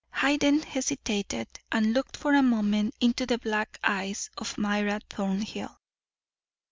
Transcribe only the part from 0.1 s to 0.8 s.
Hayden